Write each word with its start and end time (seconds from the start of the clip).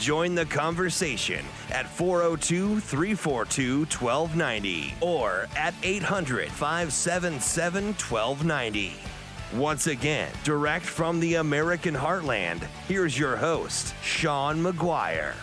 Join 0.00 0.34
the 0.34 0.46
conversation 0.46 1.44
at 1.70 1.86
402 1.86 2.80
342 2.80 3.80
1290 3.80 4.94
or 5.02 5.46
at 5.54 5.74
800 5.82 6.48
577 6.48 7.84
1290. 7.84 8.94
Once 9.54 9.88
again, 9.88 10.32
direct 10.42 10.86
from 10.86 11.20
the 11.20 11.34
American 11.34 11.94
heartland, 11.94 12.62
here's 12.88 13.18
your 13.18 13.36
host, 13.36 13.94
Sean 14.02 14.62
McGuire. 14.62 15.34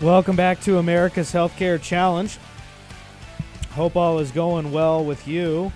Welcome 0.00 0.36
back 0.36 0.60
to 0.60 0.78
America's 0.78 1.32
Healthcare 1.32 1.82
Challenge. 1.82 2.38
Hope 3.70 3.96
all 3.96 4.20
is 4.20 4.30
going 4.30 4.70
well 4.70 5.04
with 5.04 5.26
you. 5.26 5.72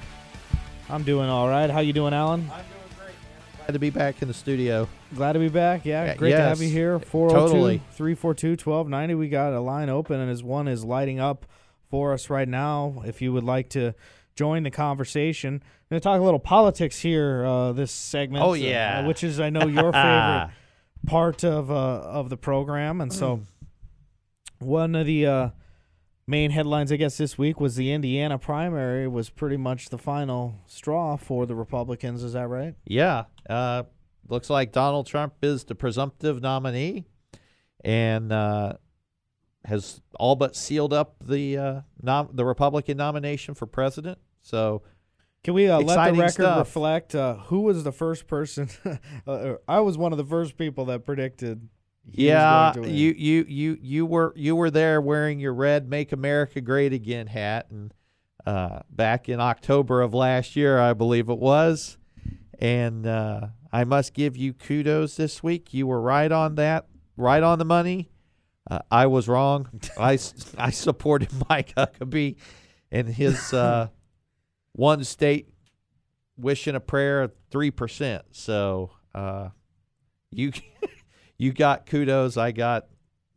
I'm 0.88 1.02
doing 1.02 1.28
all 1.28 1.48
right. 1.48 1.68
How 1.68 1.80
you 1.80 1.92
doing, 1.92 2.14
Alan? 2.14 2.42
I'm 2.42 2.46
doing 2.46 2.68
great. 2.96 3.08
Man. 3.08 3.56
Glad 3.56 3.72
to 3.72 3.78
be 3.80 3.90
back 3.90 4.22
in 4.22 4.28
the 4.28 4.34
studio. 4.34 4.86
Glad 5.14 5.34
to 5.34 5.38
be 5.38 5.48
back. 5.48 5.84
Yeah, 5.84 6.14
great 6.14 6.30
to 6.30 6.36
have 6.40 6.62
you 6.62 6.68
here. 6.70 6.98
402 6.98 7.52
Totally. 7.52 7.78
342 7.92 8.50
1290. 8.52 9.14
We 9.14 9.28
got 9.28 9.52
a 9.52 9.60
line 9.60 9.88
open, 9.90 10.20
and 10.20 10.30
as 10.30 10.42
one 10.42 10.68
is 10.68 10.84
lighting 10.84 11.20
up 11.20 11.44
for 11.90 12.12
us 12.12 12.30
right 12.30 12.48
now. 12.48 13.02
If 13.04 13.20
you 13.20 13.32
would 13.32 13.44
like 13.44 13.68
to 13.70 13.94
join 14.34 14.62
the 14.62 14.70
conversation, 14.70 15.54
I'm 15.56 15.60
going 15.90 16.00
to 16.00 16.04
talk 16.04 16.18
a 16.20 16.24
little 16.24 16.40
politics 16.40 16.98
here 17.00 17.44
uh, 17.44 17.72
this 17.72 17.92
segment. 17.92 18.42
Oh, 18.44 18.52
uh, 18.52 18.54
yeah. 18.54 19.06
which 19.06 19.22
is, 19.22 19.38
I 19.38 19.50
know, 19.50 19.66
your 19.66 19.92
favorite 19.92 20.50
part 21.06 21.44
of 21.44 21.70
uh, 21.70 21.74
of 21.74 22.30
the 22.30 22.36
program. 22.38 23.00
And 23.00 23.12
so, 23.12 23.36
Mm. 23.36 23.46
one 24.66 24.94
of 24.94 25.06
the 25.06 25.26
uh, 25.26 25.48
main 26.26 26.52
headlines, 26.52 26.90
I 26.92 26.96
guess, 26.96 27.18
this 27.18 27.36
week 27.36 27.60
was 27.60 27.76
the 27.76 27.92
Indiana 27.92 28.38
primary 28.38 29.06
was 29.08 29.28
pretty 29.28 29.56
much 29.58 29.90
the 29.90 29.98
final 29.98 30.54
straw 30.66 31.16
for 31.16 31.44
the 31.44 31.54
Republicans. 31.54 32.22
Is 32.22 32.32
that 32.32 32.48
right? 32.48 32.74
Yeah. 32.86 33.24
Uh, 33.50 33.82
looks 34.28 34.48
like 34.50 34.72
Donald 34.72 35.06
Trump 35.06 35.34
is 35.42 35.64
the 35.64 35.74
presumptive 35.74 36.40
nominee 36.40 37.04
and 37.84 38.32
uh, 38.32 38.74
has 39.64 40.00
all 40.14 40.36
but 40.36 40.56
sealed 40.56 40.92
up 40.92 41.16
the 41.24 41.58
uh, 41.58 41.80
nom- 42.00 42.30
the 42.32 42.44
Republican 42.44 42.96
nomination 42.96 43.54
for 43.54 43.66
president. 43.66 44.18
So 44.40 44.82
Can 45.44 45.54
we 45.54 45.68
uh, 45.68 45.80
let 45.80 46.12
the 46.12 46.18
record 46.18 46.32
stuff. 46.32 46.58
reflect 46.58 47.14
uh, 47.14 47.34
who 47.34 47.62
was 47.62 47.84
the 47.84 47.92
first 47.92 48.26
person? 48.26 48.68
uh, 49.26 49.54
I 49.68 49.80
was 49.80 49.96
one 49.98 50.12
of 50.12 50.18
the 50.18 50.24
first 50.24 50.56
people 50.56 50.86
that 50.86 51.04
predicted. 51.04 51.68
yeah, 52.04 52.72
going 52.74 52.74
to 52.74 52.80
win. 52.90 52.96
you 52.98 53.14
you 53.16 53.44
you 53.48 53.78
you 53.80 54.06
were 54.06 54.32
you 54.36 54.56
were 54.56 54.70
there 54.70 55.00
wearing 55.00 55.38
your 55.38 55.54
red 55.54 55.88
"Make 55.88 56.12
America 56.12 56.60
Great 56.60 56.92
Again" 56.92 57.28
hat, 57.28 57.66
and 57.70 57.94
uh, 58.44 58.80
back 58.90 59.28
in 59.28 59.40
October 59.40 60.02
of 60.02 60.12
last 60.14 60.56
year, 60.56 60.78
I 60.78 60.94
believe 60.94 61.28
it 61.28 61.38
was. 61.38 61.98
And 62.58 63.06
uh, 63.06 63.48
I 63.72 63.84
must 63.84 64.12
give 64.12 64.36
you 64.36 64.52
kudos 64.52 65.16
this 65.16 65.42
week. 65.42 65.72
You 65.72 65.86
were 65.86 66.00
right 66.00 66.30
on 66.30 66.56
that, 66.56 66.86
right 67.16 67.42
on 67.42 67.58
the 67.58 67.64
money. 67.64 68.10
Uh, 68.70 68.80
I 68.90 69.06
was 69.06 69.28
wrong. 69.28 69.68
I, 69.98 70.18
I 70.58 70.70
supported 70.70 71.30
Mike 71.48 71.74
Huckabee 71.74 72.36
and 72.90 73.08
his 73.08 73.52
uh, 73.54 73.88
one 74.72 75.04
state 75.04 75.48
wishing 76.36 76.74
a 76.74 76.80
prayer 76.80 77.22
of 77.22 77.32
three 77.50 77.70
percent. 77.70 78.24
So 78.32 78.90
uh, 79.14 79.48
you 80.30 80.52
you 81.38 81.52
got 81.52 81.86
kudos. 81.86 82.36
I 82.36 82.52
got 82.52 82.86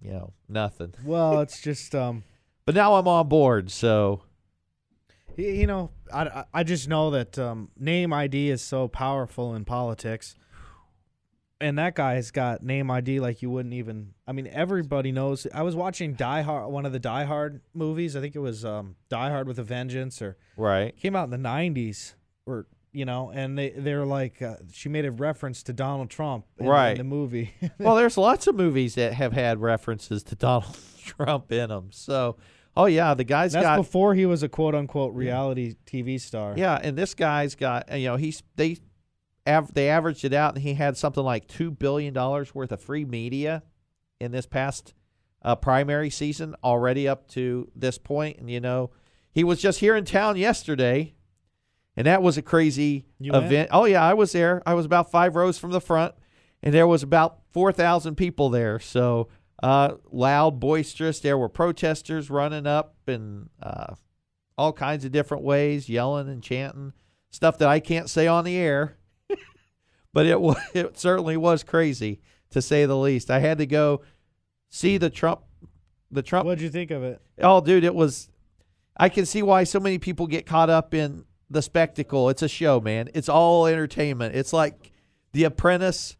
you 0.02 0.12
know 0.12 0.34
nothing. 0.50 0.94
Well, 1.04 1.40
it's 1.40 1.62
just 1.62 1.96
um, 1.96 2.24
But 2.66 2.76
now 2.76 2.96
I'm 2.96 3.08
on 3.08 3.28
board. 3.30 3.72
So 3.72 4.22
you 5.38 5.68
know, 5.68 5.92
I, 6.14 6.44
I- 6.54 6.64
just 6.64 6.88
know 6.88 7.12
that 7.12 7.38
um, 7.40 7.70
name 7.78 8.14
ID 8.14 8.50
is 8.50 8.62
so 8.62 8.88
powerful 8.88 9.56
in 9.56 9.66
politics. 9.66 10.36
And 11.62 11.78
that 11.80 11.96
guy's 11.96 12.32
got 12.32 12.64
name 12.64 12.92
ID 12.92 13.22
like 13.22 13.42
you 13.42 13.50
wouldn't 13.50 13.74
even. 13.74 14.14
I 14.28 14.34
mean, 14.34 14.46
everybody 14.48 15.14
knows. 15.14 15.48
I 15.54 15.62
was 15.64 15.74
watching 15.74 16.14
Die 16.14 16.42
Hard, 16.42 16.70
one 16.70 16.86
of 16.86 16.92
the 16.92 17.00
Die 17.00 17.24
Hard 17.24 17.62
movies. 17.74 18.16
I 18.18 18.20
think 18.22 18.36
it 18.36 18.40
was 18.40 18.66
um, 18.66 18.96
Die 19.10 19.30
Hard 19.30 19.48
with 19.48 19.58
a 19.58 19.64
Vengeance, 19.64 20.22
or 20.22 20.36
right. 20.58 20.96
came 20.98 21.16
out 21.16 21.24
in 21.24 21.30
the 21.30 21.38
'90s, 21.50 22.16
or 22.46 22.68
you 22.92 23.06
know, 23.06 23.32
and 23.34 23.58
they 23.58 23.70
they're 23.70 24.06
like 24.06 24.42
uh, 24.42 24.58
she 24.74 24.90
made 24.90 25.06
a 25.06 25.12
reference 25.12 25.64
to 25.64 25.74
Donald 25.74 26.10
Trump 26.10 26.46
in, 26.58 26.66
Right. 26.68 26.92
in 26.92 26.98
the 26.98 27.04
movie. 27.06 27.54
well, 27.80 27.96
there's 27.96 28.18
lots 28.18 28.48
of 28.48 28.56
movies 28.56 28.96
that 28.96 29.14
have 29.14 29.32
had 29.32 29.62
references 29.62 30.24
to 30.24 30.36
Donald 30.36 30.78
Trump 31.06 31.50
in 31.54 31.70
them. 31.70 31.88
So, 31.92 32.36
oh 32.78 32.86
yeah, 32.86 33.14
the 33.14 33.24
guy's 33.24 33.54
That's 33.54 33.66
got 33.66 33.78
before 33.78 34.14
he 34.16 34.26
was 34.26 34.44
a 34.44 34.50
quote 34.50 34.76
unquote 34.76 35.14
reality 35.14 35.76
TV 35.86 36.20
star. 36.20 36.54
yeah, 36.58 36.80
and 36.82 36.98
this 36.98 37.14
guy's 37.14 37.56
got 37.56 37.92
you 37.98 38.08
know 38.08 38.16
he's 38.16 38.44
they 38.56 38.78
av- 39.48 39.74
they 39.74 39.90
averaged 39.90 40.24
it 40.26 40.34
out, 40.34 40.56
and 40.56 40.64
he 40.64 40.74
had 40.74 40.98
something 40.98 41.24
like 41.24 41.48
two 41.48 41.72
billion 41.72 42.14
dollars 42.14 42.54
worth 42.54 42.72
of 42.72 42.82
free 42.82 43.06
media 43.06 43.64
in 44.20 44.32
this 44.32 44.46
past 44.46 44.94
uh, 45.44 45.56
primary 45.56 46.10
season 46.10 46.56
already 46.64 47.08
up 47.08 47.28
to 47.30 47.70
this 47.76 47.98
point, 47.98 48.38
and 48.40 48.50
you 48.50 48.60
know 48.60 48.92
he 49.32 49.44
was 49.44 49.62
just 49.62 49.80
here 49.80 49.96
in 49.96 50.06
town 50.06 50.38
yesterday. 50.38 51.14
And 51.98 52.08
that 52.08 52.22
was 52.22 52.38
a 52.38 52.42
crazy 52.42 53.06
You 53.20 53.32
went? 53.32 53.46
event. 53.46 53.70
Oh 53.72 53.86
yeah, 53.86 54.04
I 54.04 54.16
was 54.16 54.34
there. 54.34 54.62
I 54.66 54.74
was 54.74 54.86
about 54.86 55.12
five 55.12 55.38
rows 55.38 55.58
from 55.58 55.72
the 55.72 55.80
front, 55.80 56.14
and 56.62 56.74
there 56.74 56.86
was 56.88 57.04
about 57.04 57.40
four 57.54 57.72
thousand 57.72 58.16
people 58.16 58.50
there. 58.50 58.80
So 58.80 59.30
uh, 59.62 59.96
loud, 60.12 60.60
boisterous. 60.60 61.20
There 61.20 61.38
were 61.38 61.50
protesters 61.50 62.30
running 62.30 62.68
up 62.68 62.96
and 63.08 63.50
uh, 63.62 63.96
all 64.58 64.74
kinds 64.74 65.06
of 65.06 65.12
different 65.12 65.44
ways, 65.44 65.90
yelling 65.90 66.30
and 66.30 66.42
chanting 66.42 66.94
stuff 67.32 67.58
that 67.58 67.68
I 67.68 67.80
can't 67.80 68.10
say 68.10 68.28
on 68.28 68.46
the 68.46 68.58
air. 68.58 68.98
but 70.14 70.26
it 70.26 70.40
was 70.40 70.58
it 70.74 70.98
certainly 70.98 71.38
was 71.38 71.64
crazy 71.64 72.22
to 72.52 72.62
say 72.62 72.86
the 72.86 72.98
least. 72.98 73.30
I 73.30 73.40
had 73.40 73.58
to 73.60 73.66
go 73.66 74.02
see 74.70 74.98
the 74.98 75.10
Trump 75.10 75.42
the 76.12 76.22
Trump 76.24 76.46
What'd 76.46 76.62
you 76.62 76.70
think 76.70 76.92
of 76.92 77.04
it? 77.04 77.22
Oh, 77.42 77.62
dude, 77.62 77.84
it 77.84 77.96
was. 77.96 78.30
I 78.98 79.10
can 79.10 79.26
see 79.26 79.44
why 79.44 79.66
so 79.66 79.80
many 79.80 79.98
people 79.98 80.28
get 80.28 80.46
caught 80.46 80.70
up 80.70 80.94
in 80.94 81.26
the 81.50 81.62
spectacle. 81.62 82.30
It's 82.30 82.42
a 82.42 82.48
show, 82.48 82.80
man. 82.80 83.10
It's 83.14 83.28
all 83.28 83.66
entertainment. 83.66 84.36
It's 84.36 84.54
like 84.54 84.92
The 85.34 85.44
Apprentice 85.44 86.16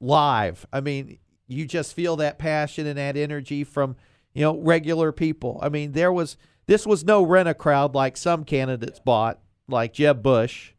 live. 0.00 0.66
I 0.72 0.80
mean, 0.80 1.18
you 1.48 1.66
just 1.66 1.94
feel 1.94 2.16
that 2.16 2.38
passion 2.38 2.86
and 2.86 2.98
that 2.98 3.16
energy 3.16 3.64
from 3.64 3.96
you 4.34 4.42
know 4.42 4.56
regular 4.56 5.10
people. 5.10 5.58
I 5.62 5.68
mean, 5.68 5.92
there 5.92 6.12
was 6.12 6.36
this 6.66 6.86
was 6.86 7.04
no 7.04 7.22
rent 7.22 7.48
a 7.48 7.54
crowd 7.54 7.94
like 7.94 8.16
some 8.16 8.44
candidates 8.44 9.00
bought, 9.00 9.40
like 9.66 9.94
Jeb 9.94 10.22
Bush 10.22 10.72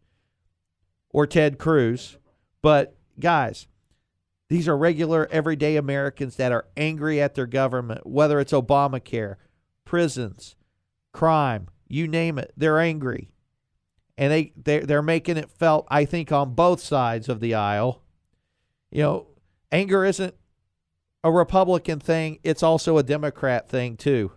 or 1.10 1.26
Ted 1.26 1.58
Cruz. 1.58 2.18
But 2.62 2.96
guys, 3.20 3.68
these 4.50 4.68
are 4.68 4.78
regular, 4.78 5.28
everyday 5.32 5.76
Americans 5.76 6.36
that 6.38 6.52
are 6.52 6.68
angry 6.78 7.22
at 7.22 7.36
their 7.36 7.48
government, 7.48 8.06
whether 8.06 8.40
it's 8.40 8.52
Obamacare, 8.52 9.36
prisons, 9.86 10.56
crime, 11.12 11.68
you 11.88 12.08
name 12.08 12.38
it. 12.38 12.54
They're 12.58 12.80
angry. 12.80 13.32
And 14.18 14.32
they, 14.32 14.54
they're, 14.56 14.86
they're 14.86 15.02
making 15.02 15.38
it 15.38 15.50
felt, 15.50 15.88
I 15.90 16.06
think, 16.06 16.32
on 16.32 16.54
both 16.54 16.82
sides 16.82 17.30
of 17.30 17.40
the 17.40 17.56
aisle. 17.56 18.04
You 18.92 19.04
know, 19.04 19.28
anger 19.72 20.04
isn't 20.04 20.36
a 21.24 21.32
Republican 21.32 22.00
thing, 22.00 22.40
it's 22.44 22.64
also 22.64 22.98
a 22.98 23.04
Democrat 23.04 23.70
thing, 23.70 23.98
too. 23.98 24.32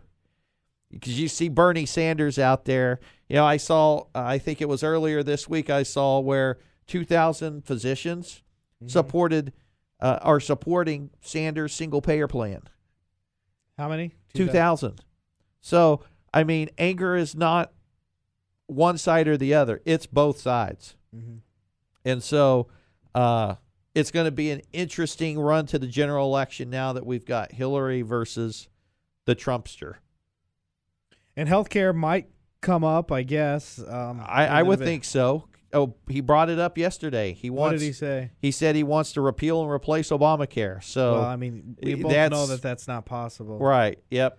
Because 0.90 1.18
you 1.18 1.28
see 1.28 1.48
Bernie 1.48 1.86
Sanders 1.86 2.38
out 2.38 2.64
there. 2.64 3.00
You 3.28 3.36
know, 3.36 3.44
I 3.46 3.56
saw, 3.56 4.00
uh, 4.14 4.22
I 4.24 4.38
think 4.38 4.60
it 4.60 4.68
was 4.68 4.82
earlier 4.82 5.22
this 5.22 5.48
week, 5.48 5.70
I 5.70 5.84
saw 5.84 6.20
where 6.20 6.58
2,000 6.86 7.64
physicians 7.64 8.42
supported 8.86 9.52
uh, 10.00 10.18
are 10.22 10.40
supporting 10.40 11.10
Sanders' 11.20 11.72
single 11.72 12.02
payer 12.02 12.26
plan. 12.26 12.62
How 13.78 13.88
many? 13.88 14.12
2,000. 14.34 15.00
So, 15.60 16.00
I 16.34 16.42
mean, 16.42 16.68
anger 16.76 17.14
is 17.14 17.36
not 17.36 17.72
one 18.66 18.98
side 18.98 19.28
or 19.28 19.36
the 19.36 19.54
other, 19.54 19.80
it's 19.84 20.06
both 20.06 20.40
sides. 20.40 20.96
Mhm. 21.14 21.40
And 22.04 22.22
so, 22.22 22.66
uh, 23.14 23.54
it's 23.94 24.10
going 24.10 24.24
to 24.24 24.30
be 24.32 24.50
an 24.50 24.62
interesting 24.72 25.38
run 25.38 25.66
to 25.66 25.78
the 25.78 25.86
general 25.86 26.26
election 26.26 26.70
now 26.70 26.92
that 26.94 27.04
we've 27.04 27.26
got 27.26 27.52
Hillary 27.52 28.02
versus 28.02 28.68
the 29.26 29.36
Trumpster. 29.36 29.96
And 31.36 31.48
healthcare 31.48 31.94
might 31.94 32.28
come 32.60 32.84
up, 32.84 33.12
I 33.12 33.22
guess. 33.22 33.78
Um, 33.78 34.22
I, 34.26 34.46
I 34.46 34.62
would 34.62 34.78
think 34.78 35.04
so. 35.04 35.48
oh, 35.72 35.94
he 36.08 36.20
brought 36.20 36.48
it 36.50 36.58
up 36.58 36.76
yesterday. 36.78 37.32
He 37.32 37.50
wants. 37.50 37.74
What 37.74 37.78
did 37.80 37.86
he 37.86 37.92
say? 37.92 38.30
he 38.38 38.50
said 38.50 38.76
he 38.76 38.82
wants 38.82 39.12
to 39.12 39.20
repeal 39.20 39.62
and 39.62 39.70
replace 39.70 40.10
Obamacare. 40.10 40.82
So 40.82 41.14
well, 41.14 41.24
I 41.24 41.36
mean, 41.36 41.76
we 41.82 41.94
both 41.94 42.30
know 42.30 42.46
that 42.46 42.62
that's 42.62 42.86
not 42.88 43.04
possible. 43.06 43.58
right, 43.58 43.98
yep. 44.10 44.38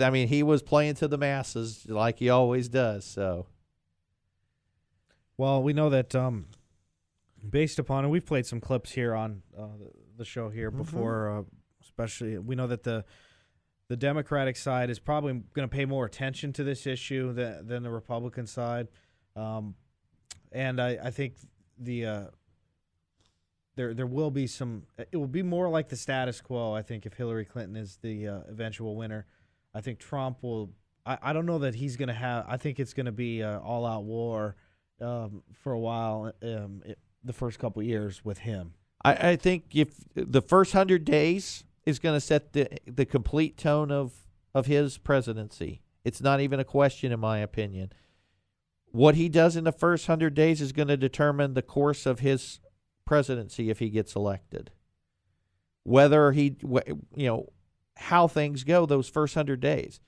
I 0.00 0.10
mean, 0.10 0.28
he 0.28 0.42
was 0.42 0.62
playing 0.62 0.94
to 0.96 1.08
the 1.08 1.18
masses 1.18 1.86
like 1.86 2.18
he 2.18 2.30
always 2.30 2.68
does. 2.68 3.04
So 3.04 3.46
Well, 5.36 5.62
we 5.62 5.72
know 5.72 5.90
that 5.90 6.14
um, 6.14 6.46
based 7.48 7.78
upon, 7.78 8.04
and 8.04 8.12
we've 8.12 8.26
played 8.26 8.46
some 8.46 8.60
clips 8.60 8.92
here 8.92 9.14
on 9.14 9.42
uh, 9.58 9.66
the- 10.16 10.24
show 10.24 10.48
here 10.50 10.70
Mm-hmm. 10.70 10.82
before, 10.82 11.38
uh, 11.38 11.42
especially 11.82 12.38
we 12.38 12.54
know 12.54 12.66
that 12.68 12.84
the 12.84 13.04
the 13.88 13.96
Democratic 13.96 14.56
side 14.56 14.88
is 14.88 14.98
probably 14.98 15.32
going 15.52 15.68
to 15.68 15.74
pay 15.74 15.84
more 15.84 16.06
attention 16.06 16.52
to 16.54 16.64
this 16.64 16.86
issue 16.86 17.32
than, 17.32 17.66
than 17.66 17.82
the 17.82 17.90
Republican 17.90 18.46
side, 18.46 18.86
um, 19.36 19.74
and 20.52 20.80
I, 20.80 20.96
I 21.02 21.10
think 21.10 21.34
the 21.76 22.06
uh, 22.06 22.24
there 23.74 23.94
there 23.94 24.06
will 24.06 24.30
be 24.30 24.46
some. 24.46 24.84
It 24.96 25.16
will 25.16 25.26
be 25.26 25.42
more 25.42 25.68
like 25.68 25.88
the 25.88 25.96
status 25.96 26.40
quo. 26.40 26.72
I 26.72 26.82
think 26.82 27.04
if 27.06 27.14
Hillary 27.14 27.44
Clinton 27.44 27.76
is 27.76 27.98
the 28.02 28.28
uh, 28.28 28.40
eventual 28.48 28.94
winner, 28.96 29.26
I 29.74 29.80
think 29.80 29.98
Trump 29.98 30.42
will. 30.42 30.70
I, 31.04 31.18
I 31.20 31.32
don't 31.32 31.46
know 31.46 31.58
that 31.58 31.74
he's 31.74 31.96
going 31.96 32.08
to 32.08 32.14
have. 32.14 32.44
I 32.48 32.58
think 32.58 32.78
it's 32.78 32.92
going 32.94 33.06
to 33.06 33.12
be 33.12 33.42
uh, 33.42 33.58
all 33.58 33.84
out 33.84 34.04
war 34.04 34.56
um, 35.00 35.42
for 35.62 35.72
a 35.72 35.78
while. 35.80 36.32
Um, 36.42 36.82
it, 36.84 36.98
the 37.24 37.32
first 37.32 37.58
couple 37.58 37.82
years 37.82 38.24
with 38.24 38.38
him. 38.38 38.74
I, 39.04 39.30
I 39.30 39.36
think 39.36 39.64
if 39.74 39.94
the 40.14 40.42
first 40.42 40.72
hundred 40.72 41.04
days 41.04 41.64
is 41.84 41.98
going 41.98 42.16
to 42.16 42.20
set 42.20 42.52
the 42.52 42.68
the 42.86 43.04
complete 43.04 43.56
tone 43.56 43.90
of 43.90 44.12
of 44.54 44.66
his 44.66 44.98
presidency. 44.98 45.82
It's 46.04 46.20
not 46.20 46.40
even 46.40 46.60
a 46.60 46.64
question, 46.64 47.12
in 47.12 47.20
my 47.20 47.38
opinion. 47.38 47.92
What 48.90 49.14
he 49.14 49.28
does 49.28 49.56
in 49.56 49.64
the 49.64 49.72
first 49.72 50.06
hundred 50.06 50.34
days 50.34 50.60
is 50.60 50.72
going 50.72 50.88
to 50.88 50.96
determine 50.96 51.54
the 51.54 51.62
course 51.62 52.06
of 52.06 52.20
his 52.20 52.60
presidency 53.06 53.70
if 53.70 53.78
he 53.78 53.88
gets 53.88 54.14
elected. 54.14 54.70
Whether 55.84 56.32
he, 56.32 56.56
you 56.62 57.26
know, 57.26 57.52
how 57.96 58.28
things 58.28 58.64
go 58.64 58.84
those 58.84 59.08
first 59.08 59.34
hundred 59.34 59.60
days, 59.60 60.00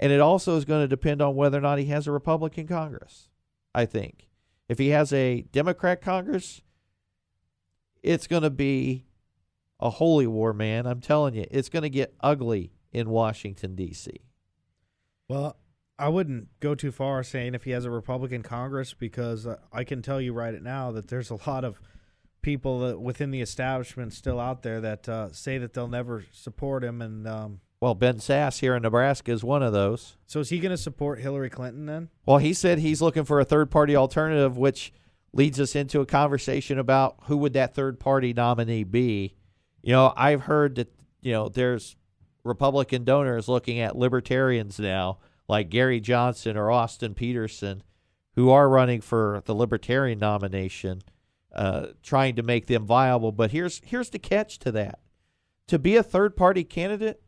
and 0.00 0.10
it 0.10 0.20
also 0.20 0.56
is 0.56 0.64
going 0.64 0.82
to 0.82 0.88
depend 0.88 1.20
on 1.20 1.36
whether 1.36 1.58
or 1.58 1.62
not 1.62 1.78
he 1.78 1.86
has 1.86 2.06
a 2.06 2.12
Republican 2.12 2.66
Congress. 2.66 3.28
I 3.74 3.84
think 3.84 4.28
if 4.68 4.78
he 4.78 4.88
has 4.88 5.12
a 5.12 5.42
Democrat 5.52 6.00
Congress, 6.00 6.62
it's 8.02 8.26
going 8.26 8.42
to 8.42 8.50
be 8.50 9.06
a 9.80 9.90
holy 9.90 10.26
war, 10.26 10.52
man. 10.52 10.86
I'm 10.86 11.00
telling 11.00 11.34
you, 11.34 11.46
it's 11.50 11.68
going 11.68 11.82
to 11.82 11.90
get 11.90 12.14
ugly 12.20 12.72
in 12.92 13.10
Washington 13.10 13.74
D.C. 13.74 14.12
Well, 15.28 15.56
I 15.98 16.08
wouldn't 16.08 16.48
go 16.60 16.74
too 16.74 16.90
far 16.92 17.22
saying 17.22 17.54
if 17.54 17.64
he 17.64 17.70
has 17.72 17.84
a 17.84 17.90
Republican 17.90 18.42
Congress 18.42 18.94
because 18.94 19.46
uh, 19.46 19.58
I 19.72 19.84
can 19.84 20.02
tell 20.02 20.20
you 20.20 20.32
right 20.32 20.60
now 20.60 20.90
that 20.92 21.08
there's 21.08 21.30
a 21.30 21.38
lot 21.46 21.64
of 21.64 21.80
people 22.42 22.98
within 22.98 23.30
the 23.30 23.40
establishment 23.40 24.12
still 24.12 24.40
out 24.40 24.62
there 24.62 24.80
that 24.80 25.08
uh, 25.08 25.32
say 25.32 25.58
that 25.58 25.74
they'll 25.74 25.88
never 25.88 26.24
support 26.32 26.82
him. 26.82 27.00
And 27.00 27.26
um, 27.26 27.60
Well, 27.82 27.96
Ben 27.96 28.18
Sasse 28.18 28.60
here 28.60 28.76
in 28.76 28.82
Nebraska 28.84 29.32
is 29.32 29.42
one 29.42 29.60
of 29.60 29.72
those. 29.72 30.16
so 30.28 30.38
is 30.38 30.50
he 30.50 30.60
going 30.60 30.70
to 30.70 30.76
support 30.76 31.18
Hillary 31.18 31.50
Clinton 31.50 31.86
then? 31.86 32.10
Well, 32.24 32.38
he 32.38 32.54
said 32.54 32.78
he's 32.78 33.02
looking 33.02 33.24
for 33.24 33.40
a 33.40 33.44
third 33.44 33.72
party 33.72 33.96
alternative, 33.96 34.56
which 34.56 34.92
leads 35.32 35.58
us 35.58 35.74
into 35.74 36.00
a 36.00 36.06
conversation 36.06 36.78
about 36.78 37.16
who 37.24 37.36
would 37.38 37.54
that 37.54 37.74
third 37.74 37.98
party 37.98 38.32
nominee 38.32 38.84
be. 38.84 39.34
You 39.82 39.94
know, 39.94 40.12
I've 40.16 40.42
heard 40.42 40.76
that 40.76 40.92
you 41.22 41.32
know 41.32 41.48
there's 41.48 41.96
Republican 42.44 43.02
donors 43.02 43.48
looking 43.48 43.80
at 43.80 43.98
libertarians 43.98 44.78
now, 44.78 45.18
like 45.48 45.68
Gary 45.68 45.98
Johnson 45.98 46.56
or 46.56 46.70
Austin 46.70 47.14
Petersen, 47.14 47.82
who 48.36 48.50
are 48.50 48.68
running 48.68 49.00
for 49.00 49.42
the 49.44 49.56
libertarian 49.56 50.20
nomination, 50.20 51.02
uh, 51.52 51.86
trying 52.00 52.36
to 52.36 52.44
make 52.44 52.68
them 52.68 52.86
viable. 52.86 53.32
But 53.32 53.50
here's 53.50 53.80
here's 53.84 54.10
the 54.10 54.20
catch 54.20 54.60
to 54.60 54.70
that: 54.70 55.00
to 55.66 55.80
be 55.80 55.96
a 55.96 56.04
third 56.04 56.36
party 56.36 56.62
candidate, 56.62 57.20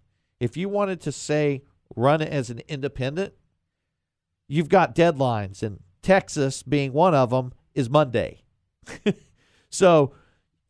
if 0.44 0.58
you 0.58 0.68
wanted 0.68 1.00
to 1.00 1.10
say 1.10 1.62
run 1.96 2.20
as 2.20 2.50
an 2.50 2.60
independent, 2.68 3.32
you've 4.46 4.68
got 4.68 4.94
deadlines, 4.94 5.62
and 5.62 5.80
Texas 6.02 6.62
being 6.62 6.92
one 6.92 7.14
of 7.14 7.30
them 7.30 7.54
is 7.74 7.88
Monday. 7.88 8.42
so, 9.70 10.12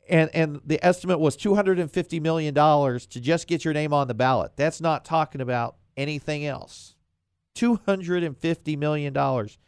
and 0.09 0.31
and 0.32 0.61
the 0.65 0.82
estimate 0.85 1.19
was 1.19 1.35
two 1.35 1.56
hundred 1.56 1.81
and 1.81 1.91
fifty 1.91 2.21
million 2.21 2.55
dollars 2.55 3.05
to 3.06 3.21
just 3.21 3.49
get 3.49 3.65
your 3.65 3.75
name 3.75 3.93
on 3.93 4.06
the 4.06 4.15
ballot. 4.15 4.53
That's 4.55 4.81
not 4.81 5.05
talking 5.05 5.41
about 5.41 5.77
anything 5.97 6.47
else. 6.47 6.94
Two 7.53 7.81
hundred 7.85 8.23
and 8.23 8.38
fifty 8.38 8.77
million 8.77 9.12
dollars. 9.12 9.59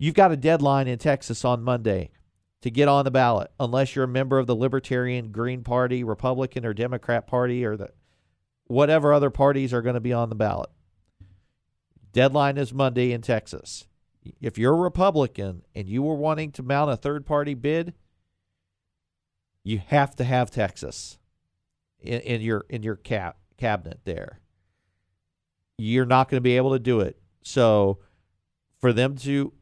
You've 0.00 0.14
got 0.14 0.32
a 0.32 0.36
deadline 0.36 0.88
in 0.88 0.98
Texas 0.98 1.44
on 1.44 1.62
Monday 1.62 2.10
to 2.62 2.70
get 2.70 2.88
on 2.88 3.04
the 3.04 3.10
ballot, 3.12 3.52
unless 3.60 3.94
you're 3.94 4.06
a 4.06 4.08
member 4.08 4.38
of 4.38 4.48
the 4.48 4.56
Libertarian, 4.56 5.30
Green 5.30 5.62
Party, 5.62 6.02
Republican, 6.02 6.66
or 6.66 6.74
Democrat 6.74 7.28
Party, 7.28 7.64
or 7.64 7.76
the 7.76 7.90
whatever 8.70 9.12
other 9.12 9.30
parties 9.30 9.74
are 9.74 9.82
going 9.82 9.94
to 9.94 10.00
be 10.00 10.12
on 10.12 10.28
the 10.28 10.34
ballot. 10.36 10.70
Deadline 12.12 12.56
is 12.56 12.72
Monday 12.72 13.10
in 13.10 13.20
Texas. 13.20 13.88
If 14.40 14.58
you're 14.58 14.74
a 14.74 14.80
Republican 14.80 15.62
and 15.74 15.88
you 15.88 16.02
were 16.02 16.14
wanting 16.14 16.52
to 16.52 16.62
mount 16.62 16.90
a 16.90 16.96
third 16.96 17.26
party 17.26 17.54
bid, 17.54 17.94
you 19.64 19.80
have 19.88 20.14
to 20.16 20.24
have 20.24 20.52
Texas 20.52 21.18
in, 21.98 22.20
in 22.20 22.40
your 22.42 22.64
in 22.68 22.84
your 22.84 22.94
cap, 22.94 23.38
cabinet 23.56 24.00
there. 24.04 24.38
You're 25.76 26.06
not 26.06 26.28
going 26.28 26.38
to 26.38 26.42
be 26.42 26.56
able 26.56 26.72
to 26.72 26.78
do 26.78 27.00
it. 27.00 27.18
So 27.42 27.98
for 28.78 28.92
them 28.92 29.16
to 29.18 29.52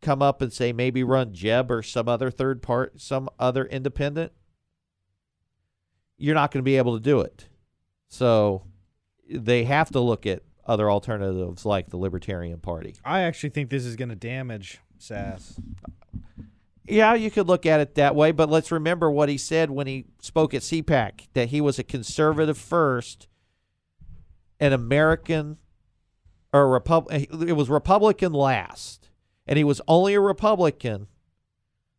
come 0.00 0.22
up 0.22 0.40
and 0.40 0.52
say 0.52 0.72
maybe 0.72 1.04
run 1.04 1.34
Jeb 1.34 1.70
or 1.70 1.82
some 1.82 2.08
other 2.08 2.30
third 2.30 2.62
part 2.62 3.02
some 3.02 3.28
other 3.38 3.66
independent, 3.66 4.32
you're 6.16 6.34
not 6.34 6.52
going 6.52 6.60
to 6.60 6.68
be 6.68 6.78
able 6.78 6.94
to 6.94 7.02
do 7.02 7.20
it. 7.20 7.48
So 8.08 8.64
they 9.28 9.64
have 9.64 9.90
to 9.90 10.00
look 10.00 10.26
at 10.26 10.42
other 10.64 10.90
alternatives 10.90 11.64
like 11.64 11.90
the 11.90 11.96
Libertarian 11.96 12.58
Party. 12.60 12.94
I 13.04 13.20
actually 13.20 13.50
think 13.50 13.70
this 13.70 13.84
is 13.84 13.96
going 13.96 14.08
to 14.08 14.16
damage 14.16 14.80
Sasse. 14.98 15.58
Yeah, 16.88 17.14
you 17.14 17.30
could 17.30 17.48
look 17.48 17.66
at 17.66 17.80
it 17.80 17.96
that 17.96 18.14
way, 18.14 18.30
but 18.30 18.48
let's 18.48 18.70
remember 18.70 19.10
what 19.10 19.28
he 19.28 19.38
said 19.38 19.70
when 19.70 19.86
he 19.86 20.06
spoke 20.20 20.54
at 20.54 20.62
CPAC 20.62 21.26
that 21.34 21.48
he 21.48 21.60
was 21.60 21.78
a 21.78 21.84
conservative 21.84 22.56
first, 22.56 23.26
an 24.60 24.72
American 24.72 25.58
or 26.52 26.62
a 26.62 26.66
Repub- 26.66 27.08
it 27.10 27.56
was 27.56 27.68
Republican 27.68 28.32
last. 28.32 29.10
And 29.48 29.56
he 29.56 29.64
was 29.64 29.80
only 29.86 30.14
a 30.14 30.20
Republican 30.20 31.08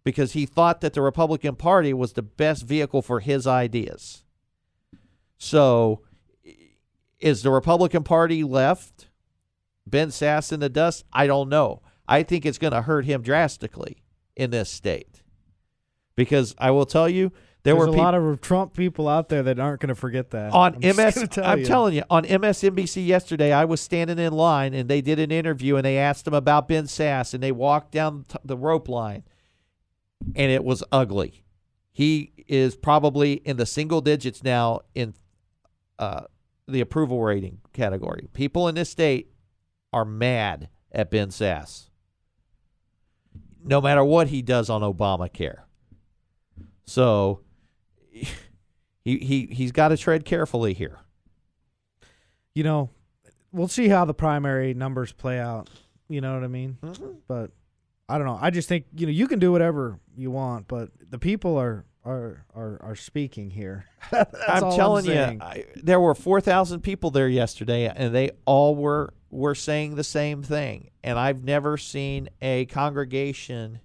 because 0.04 0.34
he 0.34 0.46
thought 0.46 0.82
that 0.82 0.94
the 0.94 1.02
Republican 1.02 1.56
Party 1.56 1.94
was 1.94 2.14
the 2.14 2.22
best 2.22 2.64
vehicle 2.64 3.02
for 3.02 3.20
his 3.20 3.46
ideas. 3.46 4.24
So, 5.38 6.02
is 7.20 7.44
the 7.44 7.52
Republican 7.52 8.04
Party 8.04 8.44
left? 8.44 9.08
Ben 9.86 10.10
Sasse 10.10 10.52
in 10.52 10.60
the 10.60 10.70
dust? 10.70 11.04
I 11.14 11.28
don't 11.28 11.50
know. 11.50 11.82
I 12.08 12.24
think 12.24 12.46
it's 12.46 12.58
going 12.58 12.74
to 12.74 12.82
hurt 12.82 13.06
him 13.06 13.22
drastically 13.22 14.04
in 14.36 14.50
this 14.52 14.70
state. 14.70 15.22
Because 16.16 16.56
I 16.58 16.72
will 16.72 16.86
tell 16.86 17.08
you, 17.08 17.32
there 17.64 17.74
There's 17.76 17.88
were 17.88 17.88
a 17.88 17.92
peop- 17.92 17.98
lot 18.04 18.16
of 18.16 18.42
Trump 18.42 18.74
people 18.76 19.08
out 19.08 19.30
there 19.30 19.44
that 19.44 19.60
aren't 19.60 19.82
going 19.82 19.90
to 19.90 19.96
forget 19.96 20.32
that. 20.32 20.52
on 20.54 20.76
I'm 20.84 20.96
MS. 20.96 21.28
tell 21.30 21.44
I'm 21.46 21.60
you. 21.60 21.66
telling 21.66 21.94
you, 21.96 22.04
on 22.10 22.24
MSNBC 22.24 23.06
yesterday, 23.06 23.52
I 23.54 23.66
was 23.66 23.82
standing 23.82 24.18
in 24.20 24.34
line 24.34 24.74
and 24.74 24.90
they 24.90 25.02
did 25.02 25.20
an 25.20 25.32
interview 25.32 25.76
and 25.76 25.86
they 25.86 25.98
asked 25.98 26.26
him 26.28 26.34
about 26.34 26.68
Ben 26.68 26.86
Sasse 26.86 27.34
and 27.34 27.44
they 27.44 27.52
walked 27.52 27.92
down 27.92 28.26
the 28.44 28.58
rope 28.58 28.88
line, 28.90 29.24
and 30.36 30.52
it 30.52 30.64
was 30.64 30.84
ugly. 30.92 31.44
He 31.92 32.32
is 32.48 32.76
probably 32.76 33.34
in 33.34 33.58
the 33.58 33.66
single 33.66 34.02
digits 34.02 34.44
now 34.44 34.82
in 34.96 35.14
uh, 36.00 36.22
the 36.68 36.82
approval 36.82 37.22
rating 37.22 37.60
category. 37.74 38.28
People 38.34 38.68
in 38.68 38.76
this 38.76 38.90
state 38.90 39.32
are 39.94 40.06
mad 40.06 40.70
at 40.92 41.10
Ben 41.12 41.30
Sasse, 41.30 41.90
no 43.64 43.82
matter 43.82 44.04
what 44.04 44.28
he 44.28 44.42
does 44.42 44.70
on 44.70 44.82
Obamacare. 44.82 45.62
So 46.86 47.42
he 48.12 48.28
he 49.04 49.48
he's 49.52 49.72
got 49.72 49.90
to 49.90 49.98
tread 49.98 50.26
carefully 50.26 50.74
here. 50.74 51.00
you 52.54 52.64
know, 52.64 52.90
we'll 53.52 53.68
see 53.68 53.88
how 53.88 54.04
the 54.06 54.14
primary 54.16 54.74
numbers 54.74 55.12
play 55.12 55.40
out. 55.40 55.70
You 56.10 56.22
know 56.22 56.34
what 56.34 56.44
I 56.44 56.48
mean? 56.48 56.78
Mm-hmm. 56.82 57.12
But 57.28 57.52
I 58.10 58.18
don't 58.18 58.26
know. 58.26 58.40
I 58.42 58.50
just 58.50 58.68
think 58.68 58.86
you 58.96 59.06
know 59.06 59.12
you 59.12 59.28
can 59.28 59.40
do 59.40 59.52
whatever 59.52 60.00
you 60.16 60.32
want, 60.32 60.68
but 60.68 60.90
the 61.10 61.20
people 61.20 61.58
are 61.58 61.86
are 62.08 62.46
are, 62.56 62.80
are 62.82 62.96
speaking 62.96 63.50
here. 63.50 63.86
I'm 64.12 64.72
telling 64.72 65.06
saying. 65.06 65.34
you, 65.36 65.42
I, 65.42 65.66
there 65.76 66.00
were 66.00 66.16
four 66.16 66.40
thousand 66.42 66.82
people 66.82 67.12
there 67.12 67.28
yesterday, 67.28 67.92
and 67.94 68.16
they 68.16 68.32
all 68.46 68.76
were 68.76 69.14
were 69.30 69.56
saying 69.56 69.96
the 69.96 70.04
same 70.04 70.42
thing. 70.42 70.90
And 71.04 71.20
I've 71.20 71.44
never 71.44 71.78
seen 71.78 72.30
a 72.42 72.66
congregation 72.66 73.82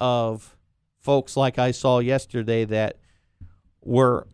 of 0.00 0.56
folks 1.00 1.36
like 1.36 1.58
I 1.58 1.70
saw 1.70 1.98
yesterday 1.98 2.64
that 2.64 2.98
were 3.82 4.26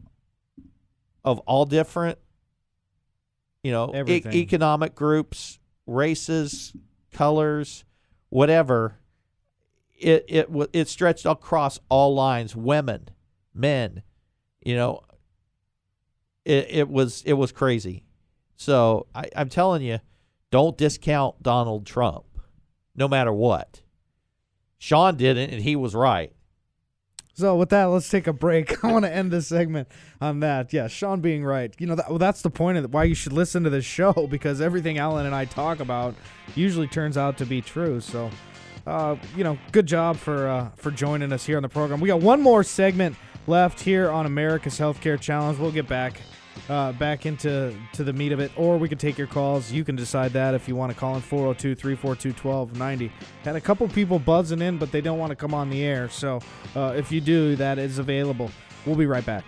of 1.24 1.40
all 1.40 1.66
different, 1.66 2.18
you 3.62 3.72
know, 3.72 3.92
e- 4.06 4.22
economic 4.26 4.94
groups, 4.94 5.58
races, 5.86 6.72
colors, 7.12 7.84
whatever. 8.28 8.96
It 10.00 10.24
it 10.28 10.48
it 10.72 10.88
stretched 10.88 11.26
across 11.26 11.78
all 11.88 12.14
lines, 12.14 12.56
women, 12.56 13.08
men, 13.54 14.02
you 14.64 14.74
know. 14.74 15.02
It 16.44 16.66
it 16.70 16.88
was 16.88 17.22
it 17.26 17.34
was 17.34 17.52
crazy. 17.52 18.04
So 18.56 19.06
I, 19.14 19.26
I'm 19.36 19.48
telling 19.48 19.82
you, 19.82 20.00
don't 20.50 20.76
discount 20.76 21.42
Donald 21.42 21.86
Trump, 21.86 22.24
no 22.94 23.08
matter 23.08 23.32
what. 23.32 23.82
Sean 24.78 25.16
didn't, 25.16 25.50
and 25.50 25.62
he 25.62 25.76
was 25.76 25.94
right. 25.94 26.32
So 27.40 27.56
with 27.56 27.70
that, 27.70 27.84
let's 27.84 28.08
take 28.08 28.26
a 28.26 28.32
break. 28.32 28.84
I 28.84 28.92
want 28.92 29.06
to 29.06 29.12
end 29.12 29.30
this 29.30 29.46
segment 29.48 29.88
on 30.20 30.40
that. 30.40 30.72
Yeah, 30.72 30.88
Sean 30.88 31.20
being 31.20 31.44
right. 31.44 31.74
You 31.78 31.86
know, 31.86 31.94
that, 31.94 32.08
well, 32.08 32.18
that's 32.18 32.42
the 32.42 32.50
point 32.50 32.76
of 32.76 32.92
why 32.92 33.04
you 33.04 33.14
should 33.14 33.32
listen 33.32 33.64
to 33.64 33.70
this 33.70 33.84
show 33.84 34.12
because 34.30 34.60
everything 34.60 34.98
Alan 34.98 35.26
and 35.26 35.34
I 35.34 35.46
talk 35.46 35.80
about 35.80 36.14
usually 36.54 36.86
turns 36.86 37.16
out 37.16 37.38
to 37.38 37.46
be 37.46 37.62
true. 37.62 38.00
So, 38.00 38.30
uh, 38.86 39.16
you 39.36 39.44
know, 39.44 39.58
good 39.72 39.86
job 39.86 40.16
for 40.16 40.48
uh, 40.48 40.68
for 40.76 40.90
joining 40.90 41.32
us 41.32 41.44
here 41.44 41.56
on 41.56 41.62
the 41.62 41.68
program. 41.68 42.00
We 42.00 42.08
got 42.08 42.20
one 42.20 42.40
more 42.40 42.62
segment 42.62 43.16
left 43.46 43.80
here 43.80 44.10
on 44.10 44.26
America's 44.26 44.78
Healthcare 44.78 45.20
Challenge. 45.20 45.58
We'll 45.58 45.72
get 45.72 45.88
back 45.88 46.20
uh, 46.68 46.92
back 46.92 47.26
into 47.26 47.74
to 47.92 48.04
the 48.04 48.12
meat 48.12 48.32
of 48.32 48.40
it, 48.40 48.52
or 48.56 48.78
we 48.78 48.88
could 48.88 49.00
take 49.00 49.18
your 49.18 49.26
calls. 49.26 49.72
You 49.72 49.84
can 49.84 49.96
decide 49.96 50.32
that 50.32 50.54
if 50.54 50.68
you 50.68 50.76
want 50.76 50.92
to 50.92 50.98
call 50.98 51.14
in 51.16 51.20
402 51.20 51.74
342 51.74 52.28
1290. 52.48 53.12
Had 53.42 53.56
a 53.56 53.60
couple 53.60 53.88
people 53.88 54.18
buzzing 54.18 54.62
in, 54.62 54.78
but 54.78 54.92
they 54.92 55.00
don't 55.00 55.18
want 55.18 55.30
to 55.30 55.36
come 55.36 55.54
on 55.54 55.70
the 55.70 55.82
air. 55.82 56.08
So 56.08 56.40
uh, 56.76 56.94
if 56.96 57.10
you 57.12 57.20
do, 57.20 57.56
that 57.56 57.78
is 57.78 57.98
available. 57.98 58.50
We'll 58.86 58.96
be 58.96 59.06
right 59.06 59.24
back. 59.24 59.44